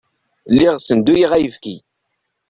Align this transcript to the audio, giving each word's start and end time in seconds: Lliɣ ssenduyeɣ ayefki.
Lliɣ 0.51 0.75
ssenduyeɣ 0.79 1.31
ayefki. 1.37 1.75